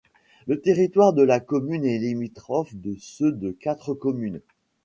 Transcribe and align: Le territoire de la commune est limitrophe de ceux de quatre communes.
Le 0.47 0.59
territoire 0.59 1.13
de 1.13 1.21
la 1.21 1.39
commune 1.39 1.85
est 1.85 1.99
limitrophe 1.99 2.73
de 2.75 2.95
ceux 2.99 3.31
de 3.31 3.51
quatre 3.51 3.93
communes. 3.93 4.41